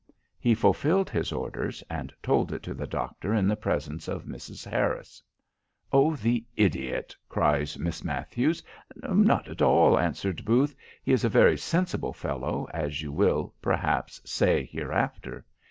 [0.39, 4.67] He fulfilled his orders and told it to the doctor in the presence of Mrs.
[4.67, 5.21] Harris."
[5.93, 8.63] "Oh, the idiot!" cries Miss Matthews.
[8.99, 14.19] "Not at all," answered Booth: "he is a very sensible fellow, as you will, perhaps,
[14.25, 15.45] say hereafter.